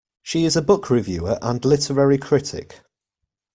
She 0.23 0.45
is 0.45 0.55
a 0.55 0.63
book 0.63 0.89
reviewer 0.89 1.37
and 1.43 1.63
literary 1.63 2.17
critic. 2.17 2.79